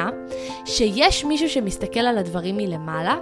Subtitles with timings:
[0.00, 0.30] הבנה
[0.64, 3.16] שיש מישהו שמסתכל על הדברים מלמעלה,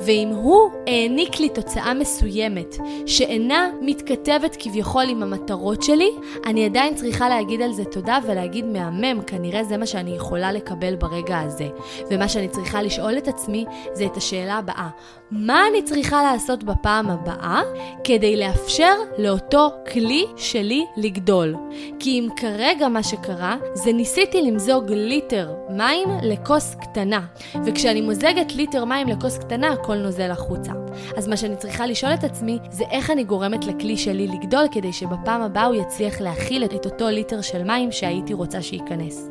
[0.00, 2.76] ואם הוא העניק לי תוצאה מסוימת
[3.06, 6.10] שאינה מתכתבת כביכול עם המטרות שלי,
[6.46, 10.96] אני עדיין צריכה להגיד על זה תודה ולהגיד מהמם, כנראה זה מה שאני יכולה לקבל
[10.96, 11.68] ברגע הזה.
[12.10, 14.88] ומה שאני צריכה לשאול את עצמי זה את השאלה הבאה,
[15.30, 17.62] מה אני צריכה לעשות בפעם הבאה
[18.04, 21.54] כדי לאפשר לאותו כלי שלי לגדול?
[21.98, 27.20] כי אם כרגע מה שקרה זה ניסיתי למזוג ליטר מים לכוס קטנה,
[27.64, 30.72] וכשאני מוזגת ליטר מים לכוס קטנה הכל נוזל החוצה.
[31.16, 34.92] אז מה שאני צריכה לשאול את עצמי זה איך אני גורמת לכלי שלי לגדול כדי
[34.92, 39.30] שבפעם הבאה הוא יצליח להכיל את אותו ליטר של מים שהייתי רוצה שייכנס.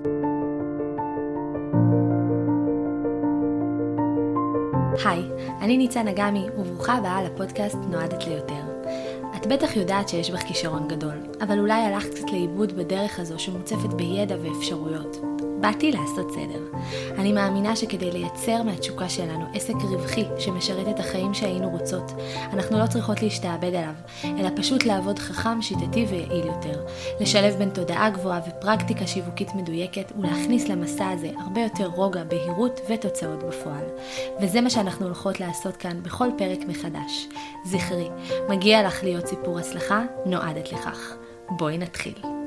[5.05, 5.23] היי,
[5.61, 8.69] אני ניצן אגמי, וברוכה הבאה לפודקאסט נועדת ליותר.
[9.35, 13.93] את בטח יודעת שיש בך כישרון גדול, אבל אולי הלכת קצת לאיבוד בדרך הזו שמוצפת
[13.93, 15.38] בידע ואפשרויות.
[15.61, 16.63] באתי לעשות סדר.
[17.17, 22.11] אני מאמינה שכדי לייצר מהתשוקה שלנו עסק רווחי שמשרת את החיים שהיינו רוצות,
[22.53, 23.93] אנחנו לא צריכות להשתעבד עליו,
[24.23, 26.85] אלא פשוט לעבוד חכם, שיטתי ויעיל יותר.
[27.19, 33.43] לשלב בין תודעה גבוהה ופרקטיקה שיווקית מדויקת, ולהכניס למסע הזה הרבה יותר רוגע, בהירות ותוצאות
[33.43, 33.85] בפועל.
[34.41, 37.27] וזה מה שאנחנו הולכות לעשות כאן בכל פרק מחדש.
[37.65, 38.09] זכרי,
[38.49, 41.15] מגיע לך להיות סיפור הצלחה, נועדת לכך.
[41.49, 42.38] בואי נתחיל.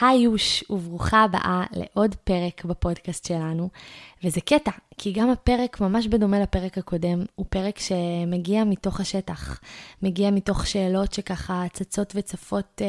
[0.00, 3.68] היוש וברוכה הבאה לעוד פרק בפודקאסט שלנו.
[4.24, 9.60] וזה קטע, כי גם הפרק, ממש בדומה לפרק הקודם, הוא פרק שמגיע מתוך השטח.
[10.02, 12.86] מגיע מתוך שאלות שככה צצות וצפות אה,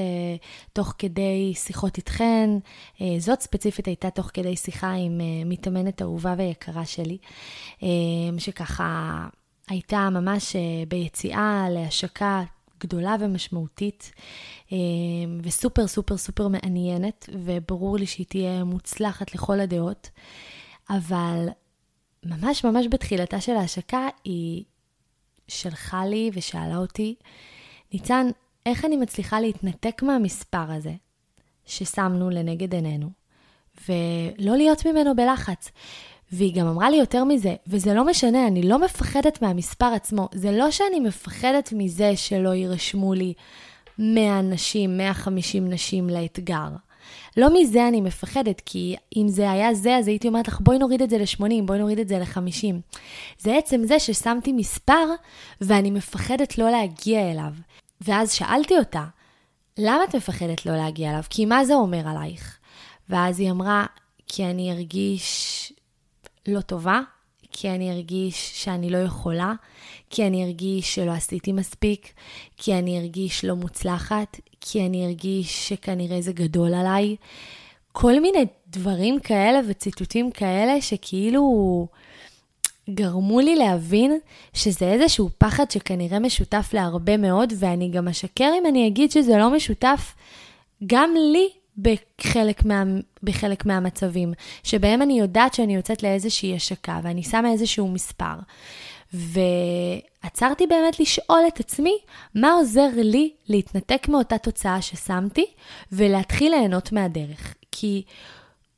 [0.74, 2.50] תוך כדי שיחות איתכן.
[3.02, 7.18] אה, זאת ספציפית הייתה תוך כדי שיחה עם אה, מתאמנת אהובה ויקרה שלי,
[7.84, 7.90] אה,
[8.38, 9.20] שככה
[9.70, 12.44] הייתה ממש אה, ביציאה להשקה
[12.80, 14.12] גדולה ומשמעותית,
[14.72, 14.78] אה,
[15.44, 20.10] וסופר סופר סופר מעניינת, וברור לי שהיא תהיה מוצלחת לכל הדעות,
[20.90, 21.48] אבל
[22.26, 24.64] ממש ממש בתחילתה של ההשקה היא
[25.48, 27.16] שלחה לי ושאלה אותי,
[27.94, 28.28] ניצן,
[28.66, 30.94] איך אני מצליחה להתנתק מהמספר הזה
[31.66, 33.10] ששמנו לנגד עינינו,
[33.90, 35.72] ולא להיות ממנו בלחץ.
[36.36, 40.30] והיא גם אמרה לי יותר מזה, וזה לא משנה, אני לא מפחדת מהמספר עצמו.
[40.34, 43.34] זה לא שאני מפחדת מזה שלא יירשמו לי
[44.00, 46.68] 100 נשים, 150 נשים לאתגר.
[47.38, 51.02] לא מזה אני מפחדת, כי אם זה היה זה, אז הייתי אומרת לך, בואי נוריד
[51.02, 52.76] את זה ל-80, בואי נוריד את זה ל-50.
[53.40, 55.06] זה עצם זה ששמתי מספר,
[55.62, 57.54] ואני מפחדת לא להגיע אליו.
[58.02, 59.04] ואז שאלתי אותה,
[59.78, 61.24] למה את מפחדת לא להגיע אליו?
[61.30, 62.58] כי מה זה אומר עלייך?
[63.10, 63.86] ואז היא אמרה,
[64.28, 65.74] כי אני ארגיש
[66.48, 67.02] לא טובה,
[67.52, 69.54] כי אני ארגיש שאני לא יכולה,
[70.10, 72.14] כי אני ארגיש שלא עשיתי מספיק,
[72.58, 77.16] כי אני ארגיש לא מוצלחת, כי אני ארגיש שכנראה זה גדול עליי.
[77.92, 81.88] כל מיני דברים כאלה וציטוטים כאלה שכאילו
[82.90, 84.20] גרמו לי להבין
[84.54, 89.50] שזה איזשהו פחד שכנראה משותף להרבה מאוד, ואני גם אשקר אם אני אגיד שזה לא
[89.50, 90.16] משותף
[90.86, 92.84] גם לי בחלק, מה,
[93.24, 98.36] בחלק מהמצבים, שבהם אני יודעת שאני יוצאת לאיזושהי השקה ואני שמה איזשהו מספר.
[99.14, 101.98] ועצרתי באמת לשאול את עצמי
[102.36, 105.46] מה עוזר לי להתנתק מאותה תוצאה ששמתי
[105.92, 107.56] ולהתחיל ליהנות מהדרך.
[107.72, 108.04] כי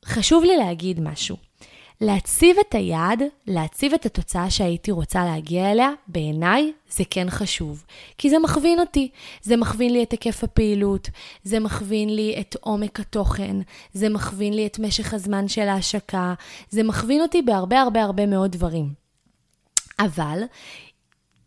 [0.04, 1.47] חשוב לי להגיד משהו.
[2.00, 7.84] להציב את היעד, להציב את התוצאה שהייתי רוצה להגיע אליה, בעיניי זה כן חשוב.
[8.18, 9.08] כי זה מכווין אותי.
[9.42, 11.10] זה מכווין לי את היקף הפעילות,
[11.42, 13.56] זה מכווין לי את עומק התוכן,
[13.92, 16.34] זה מכווין לי את משך הזמן של ההשקה,
[16.70, 18.92] זה מכווין אותי בהרבה הרבה הרבה מאוד דברים.
[19.98, 20.42] אבל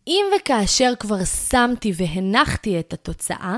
[0.06, 3.56] אם וכאשר כבר שמתי והנחתי את התוצאה,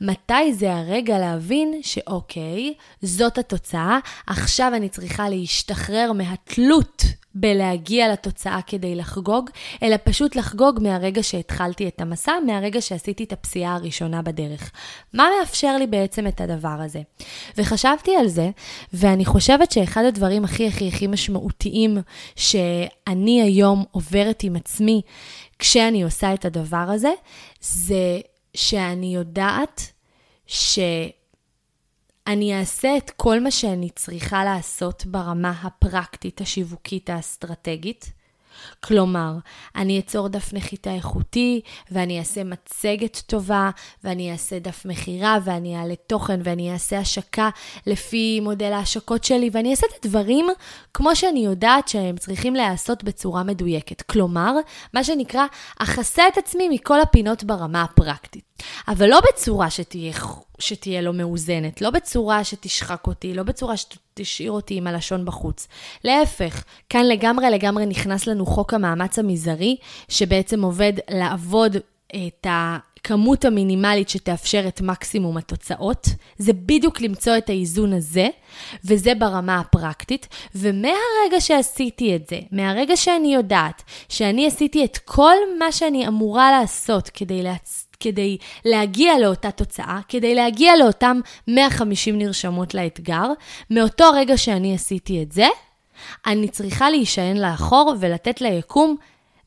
[0.00, 7.02] מתי זה הרגע להבין שאוקיי, זאת התוצאה, עכשיו אני צריכה להשתחרר מהתלות
[7.38, 9.50] בלהגיע לתוצאה כדי לחגוג,
[9.82, 14.70] אלא פשוט לחגוג מהרגע שהתחלתי את המסע, מהרגע שעשיתי את הפסיעה הראשונה בדרך.
[15.12, 17.00] מה מאפשר לי בעצם את הדבר הזה?
[17.56, 18.50] וחשבתי על זה,
[18.92, 21.98] ואני חושבת שאחד הדברים הכי הכי הכי משמעותיים
[22.36, 25.02] שאני היום עוברת עם עצמי,
[25.58, 27.12] כשאני עושה את הדבר הזה,
[27.60, 28.20] זה
[28.54, 29.92] שאני יודעת
[32.28, 38.12] שאני אעשה את כל מה שאני צריכה לעשות ברמה הפרקטית, השיווקית, האסטרטגית,
[38.84, 39.32] כלומר,
[39.76, 43.70] אני אצור דף נחיתה איכותי, ואני אעשה מצגת טובה,
[44.04, 47.50] ואני אעשה דף מכירה, ואני אעלה תוכן, ואני אעשה השקה
[47.86, 50.46] לפי מודל ההשקות שלי, ואני אעשה את הדברים
[50.94, 54.02] כמו שאני יודעת שהם צריכים להיעשות בצורה מדויקת.
[54.02, 54.52] כלומר,
[54.94, 55.46] מה שנקרא,
[55.78, 58.45] אכסה את עצמי מכל הפינות ברמה הפרקטית.
[58.88, 60.12] אבל לא בצורה שתהיה,
[60.58, 65.68] שתהיה לא מאוזנת, לא בצורה שתשחק אותי, לא בצורה שתשאיר אותי עם הלשון בחוץ.
[66.04, 69.76] להפך, כאן לגמרי לגמרי נכנס לנו חוק המאמץ המזערי,
[70.08, 71.76] שבעצם עובד לעבוד
[72.14, 76.08] את הכמות המינימלית שתאפשר את מקסימום התוצאות.
[76.38, 78.28] זה בדיוק למצוא את האיזון הזה,
[78.84, 80.28] וזה ברמה הפרקטית.
[80.54, 87.08] ומהרגע שעשיתי את זה, מהרגע שאני יודעת שאני עשיתי את כל מה שאני אמורה לעשות
[87.08, 87.85] כדי להצ...
[88.00, 93.26] כדי להגיע לאותה תוצאה, כדי להגיע לאותם 150 נרשמות לאתגר,
[93.70, 95.46] מאותו רגע שאני עשיתי את זה,
[96.26, 98.96] אני צריכה להישען לאחור ולתת ליקום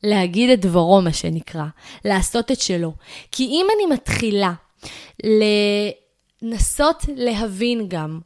[0.02, 1.64] להגיד את דברו, מה שנקרא,
[2.04, 2.92] לעשות את שלו.
[3.32, 4.52] כי אם אני מתחילה
[6.42, 8.20] לנסות להבין גם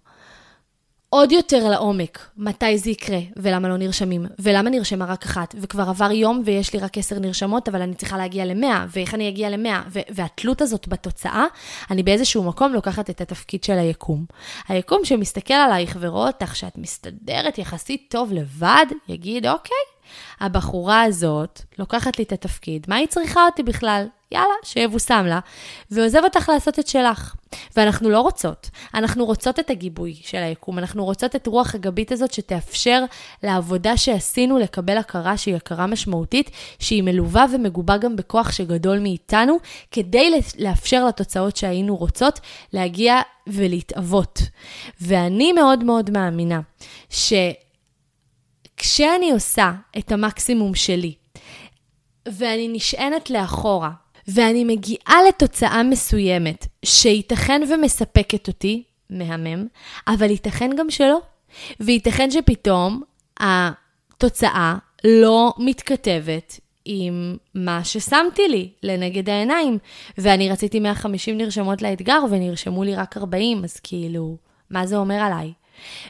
[1.15, 6.13] עוד יותר לעומק מתי זה יקרה ולמה לא נרשמים, ולמה נרשמה רק אחת, וכבר עבר
[6.13, 9.83] יום ויש לי רק עשר נרשמות, אבל אני צריכה להגיע למאה, ואיך אני אגיע למאה,
[9.89, 11.47] והתלות הזאת בתוצאה,
[11.91, 14.25] אני באיזשהו מקום לוקחת את התפקיד של היקום.
[14.69, 19.94] היקום שמסתכל עלייך ורואה אותך שאת מסתדרת יחסית טוב לבד, יגיד, אוקיי,
[20.41, 24.07] הבחורה הזאת לוקחת לי את התפקיד, מה היא צריכה אותי בכלל?
[24.33, 25.41] יאללה, שיבושם לה,
[25.91, 27.35] ועוזב אותך לעשות את שלך.
[27.77, 32.33] ואנחנו לא רוצות, אנחנו רוצות את הגיבוי של היקום, אנחנו רוצות את רוח הגבית הזאת
[32.33, 33.05] שתאפשר
[33.43, 39.57] לעבודה שעשינו לקבל הכרה שהיא הכרה משמעותית, שהיא מלווה ומגובה גם בכוח שגדול מאיתנו,
[39.91, 42.41] כדי לאפשר לתוצאות שהיינו רוצות
[42.73, 44.43] להגיע ולהתאבות.
[45.01, 46.61] ואני מאוד מאוד מאמינה
[48.77, 51.15] שכשאני עושה את המקסימום שלי,
[52.29, 53.91] ואני נשענת לאחורה,
[54.29, 59.67] ואני מגיעה לתוצאה מסוימת שייתכן ומספקת אותי, מהמם,
[60.09, 61.21] אבל ייתכן גם שלא.
[61.81, 63.03] וייתכן שפתאום
[63.41, 69.79] התוצאה לא מתכתבת עם מה ששמתי לי לנגד העיניים.
[70.19, 74.37] ואני רציתי 150 נרשמות לאתגר ונרשמו לי רק 40, אז כאילו,
[74.71, 75.53] מה זה אומר עליי?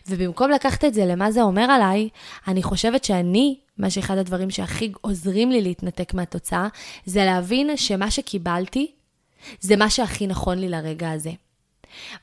[0.09, 2.09] ובמקום לקחת את זה למה זה אומר עליי,
[2.49, 6.69] אני חושבת שאני מה שאחד הדברים שהכי עוזרים לי להתנתק מהתוצאה,
[7.05, 8.91] זה להבין שמה שקיבלתי,
[9.61, 11.31] זה מה שהכי נכון לי לרגע הזה.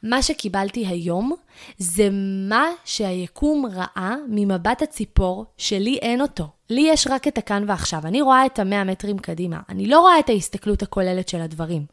[0.04, 1.34] מה שקיבלתי היום,
[1.78, 2.10] זה
[2.50, 6.48] מה שהיקום ראה ממבט הציפור שלי אין אותו.
[6.70, 8.02] לי יש רק את הכאן ועכשיו.
[8.06, 9.60] אני רואה את המאה מטרים קדימה.
[9.70, 11.86] אני לא רואה את ההסתכלות הכוללת של הדברים.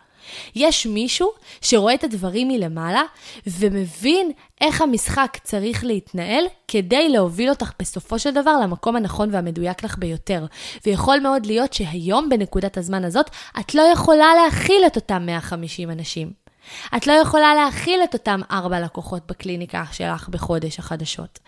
[0.55, 1.31] יש מישהו
[1.61, 3.03] שרואה את הדברים מלמעלה
[3.47, 4.31] ומבין
[4.61, 10.47] איך המשחק צריך להתנהל כדי להוביל אותך בסופו של דבר למקום הנכון והמדויק לך ביותר.
[10.87, 13.31] ויכול מאוד להיות שהיום, בנקודת הזמן הזאת,
[13.61, 16.48] את לא יכולה להכיל את אותם 150 אנשים.
[16.97, 21.39] את לא יכולה להכיל את אותם ארבע לקוחות בקליניקה שלך בחודש החדשות.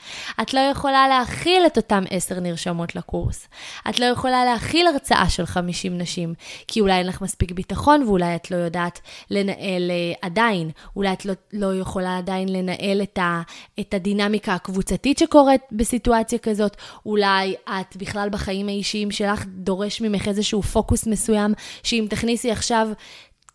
[0.42, 3.48] את לא יכולה להכיל את אותם עשר נרשמות לקורס.
[3.88, 6.34] את לא יכולה להכיל הרצאה של 50 נשים,
[6.68, 9.00] כי אולי אין לך מספיק ביטחון ואולי את לא יודעת
[9.30, 10.70] לנהל uh, עדיין.
[10.96, 13.42] אולי את לא, לא יכולה עדיין לנהל את, ה,
[13.80, 16.76] את הדינמיקה הקבוצתית שקורית בסיטואציה כזאת.
[17.06, 22.88] אולי את בכלל בחיים האישיים שלך דורש ממך איזשהו פוקוס מסוים, שאם תכניסי עכשיו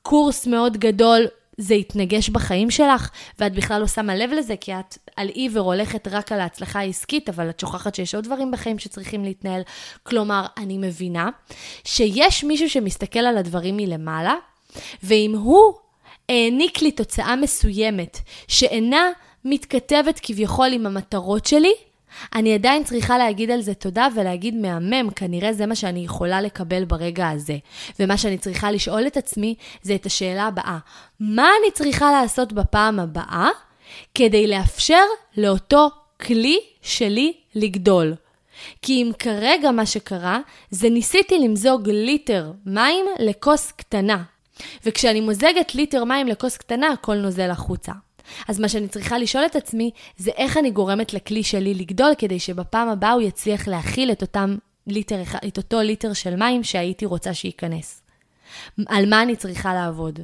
[0.01, 1.25] קורס מאוד גדול,
[1.57, 3.09] זה יתנגש בחיים שלך,
[3.39, 7.29] ואת בכלל לא שמה לב לזה, כי את על עיוור הולכת רק על ההצלחה העסקית,
[7.29, 9.61] אבל את שוכחת שיש עוד דברים בחיים שצריכים להתנהל.
[10.03, 11.29] כלומר, אני מבינה
[11.83, 14.35] שיש מישהו שמסתכל על הדברים מלמעלה,
[15.03, 15.73] ואם הוא
[16.29, 19.09] העניק לי תוצאה מסוימת שאינה
[19.45, 21.73] מתכתבת כביכול עם המטרות שלי,
[22.35, 26.85] אני עדיין צריכה להגיד על זה תודה ולהגיד מהמם, כנראה זה מה שאני יכולה לקבל
[26.85, 27.57] ברגע הזה.
[27.99, 30.77] ומה שאני צריכה לשאול את עצמי זה את השאלה הבאה,
[31.19, 33.49] מה אני צריכה לעשות בפעם הבאה
[34.15, 35.03] כדי לאפשר
[35.37, 35.89] לאותו
[36.21, 38.15] כלי שלי לגדול?
[38.81, 44.23] כי אם כרגע מה שקרה, זה ניסיתי למזוג ליטר מים לכוס קטנה.
[44.85, 47.91] וכשאני מוזגת ליטר מים לכוס קטנה, הכל נוזל החוצה.
[48.47, 52.39] אז מה שאני צריכה לשאול את עצמי, זה איך אני גורמת לכלי שלי לגדול, כדי
[52.39, 54.55] שבפעם הבאה הוא יצליח להכיל את, אותם
[54.87, 58.01] ליטר, את אותו ליטר של מים שהייתי רוצה שייכנס.
[58.87, 60.19] על מה אני צריכה לעבוד,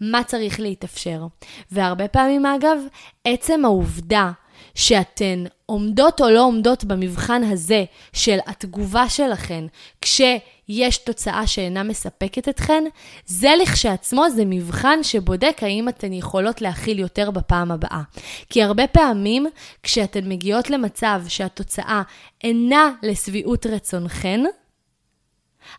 [0.00, 1.26] מה צריך להתאפשר.
[1.70, 2.78] והרבה פעמים, אגב,
[3.24, 4.30] עצם העובדה
[4.74, 9.64] שאתן עומדות או לא עומדות במבחן הזה של התגובה שלכן
[10.00, 12.84] כשיש תוצאה שאינה מספקת אתכן,
[13.26, 18.02] זה לכשעצמו זה מבחן שבודק האם אתן יכולות להכיל יותר בפעם הבאה.
[18.50, 19.46] כי הרבה פעמים
[19.82, 22.02] כשאתן מגיעות למצב שהתוצאה
[22.44, 24.40] אינה לשביעות רצונכן,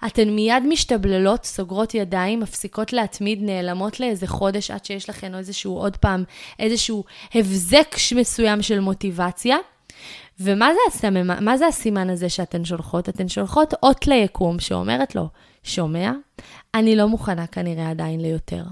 [0.06, 5.98] אתן מיד משתבללות, סוגרות ידיים, מפסיקות להתמיד, נעלמות לאיזה חודש עד שיש לכן איזשהו, עוד
[5.98, 6.24] פעם,
[6.60, 9.58] איזשהו הבזק מסוים של מוטיבציה.
[10.40, 13.10] ומה זה, הסממה, מה זה הסימן הזה שאתן שולחות?
[13.10, 15.30] אתן שולחות אות ליקום שאומרת לו,
[15.64, 16.12] שומע?
[16.74, 18.64] אני לא מוכנה כנראה עדיין ליותר.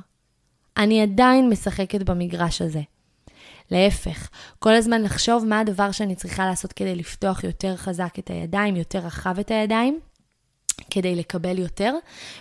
[0.78, 2.82] אני עדיין משחקת במגרש הזה.
[3.72, 4.30] להפך,
[4.60, 9.00] כל הזמן לחשוב מה הדבר שאני צריכה לעשות כדי לפתוח יותר חזק את הידיים, יותר
[9.00, 10.00] רחב את הידיים,
[10.90, 11.94] כדי לקבל יותר,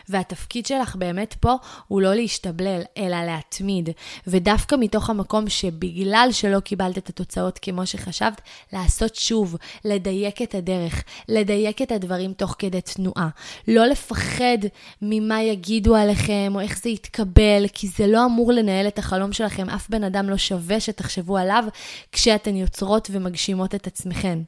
[0.09, 1.55] והתפקיד שלך באמת פה
[1.89, 3.91] הוא לא להשתבלל, אלא להתמיד.
[4.27, 8.41] ודווקא מתוך המקום שבגלל שלא קיבלת את התוצאות כמו שחשבת,
[8.73, 13.29] לעשות שוב, לדייק את הדרך, לדייק את הדברים תוך כדי תנועה.
[13.69, 14.59] לא לפחד
[15.03, 19.71] ממה יגידו עליכם, או איך זה יתקבל, כי זה לא אמור לנהל את החלום שלכם.
[19.71, 21.65] אף בן אדם לא שווה שתחשבו עליו
[22.13, 24.39] כשאתן יוצרות ומגשימות את עצמכן.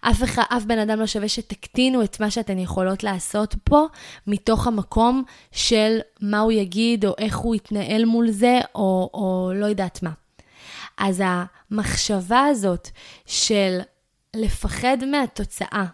[0.00, 3.86] אף, אחד, אף בן אדם לא שווה שתקטינו את מה שאתן יכולות לעשות פה,
[4.26, 9.66] מתוך המקום של מה הוא יגיד, או איך הוא יתנהל מול זה, או, או לא
[9.66, 10.10] יודעת מה.
[10.98, 12.88] אז המחשבה הזאת
[13.26, 13.78] של
[14.36, 15.84] לפחד מהתוצאה,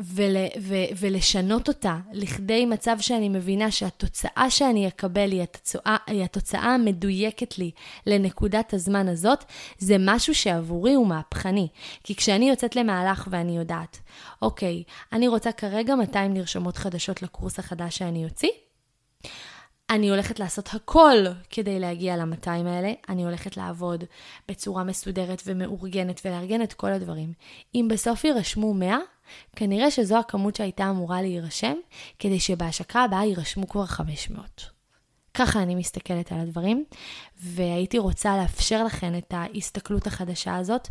[0.00, 6.74] ול, ו, ולשנות אותה לכדי מצב שאני מבינה שהתוצאה שאני אקבל היא התוצאה, היא התוצאה
[6.74, 7.70] המדויקת לי
[8.06, 9.44] לנקודת הזמן הזאת,
[9.78, 11.68] זה משהו שעבורי הוא מהפכני.
[12.04, 13.98] כי כשאני יוצאת למהלך ואני יודעת,
[14.42, 18.50] אוקיי, אני רוצה כרגע 200 נרשמות חדשות לקורס החדש שאני אוציא,
[19.90, 21.16] אני הולכת לעשות הכל
[21.50, 22.92] כדי להגיע ל-200 האלה.
[23.08, 24.04] אני הולכת לעבוד
[24.48, 27.32] בצורה מסודרת ומאורגנת ולארגן את כל הדברים.
[27.74, 28.98] אם בסוף יירשמו 100,
[29.56, 31.74] כנראה שזו הכמות שהייתה אמורה להירשם,
[32.18, 34.80] כדי שבהשקה הבאה יירשמו כבר 500.
[35.34, 36.84] ככה אני מסתכלת על הדברים,
[37.42, 40.88] והייתי רוצה לאפשר לכם את ההסתכלות החדשה הזאת,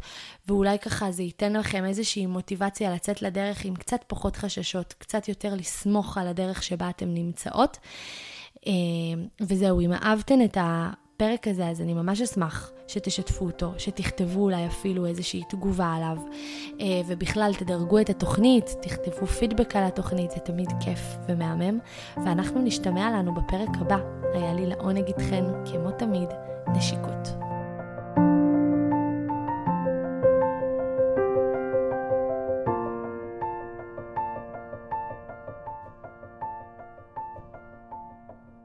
[0.47, 5.55] ואולי ככה זה ייתן לכם איזושהי מוטיבציה לצאת לדרך עם קצת פחות חששות, קצת יותר
[5.55, 7.77] לסמוך על הדרך שבה אתן נמצאות.
[8.67, 8.71] אה,
[9.41, 10.57] וזהו, אם אהבתן את
[11.21, 16.17] הפרק הזה, אז אני ממש אשמח שתשתפו אותו, שתכתבו אולי אפילו איזושהי תגובה עליו,
[16.79, 21.79] אה, ובכלל תדרגו את התוכנית, תכתבו פידבק על התוכנית, זה תמיד כיף ומהמם,
[22.17, 23.97] ואנחנו נשתמע לנו בפרק הבא.
[24.33, 26.29] היה לי לעונג איתכן, כמו תמיד,
[26.67, 27.48] נשיקות.